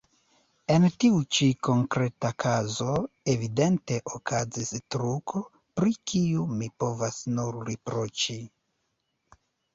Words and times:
En 0.75 0.85
tiu 1.01 1.17
ĉi 1.35 1.49
konkreta 1.67 2.31
kazo 2.43 2.95
evidente 3.33 3.99
okazis 4.21 4.73
truko, 4.97 5.43
pri 5.81 5.95
kiu 6.13 6.49
mi 6.57 6.73
povas 6.87 7.21
nur 7.39 7.63
riproĉi. 7.71 8.41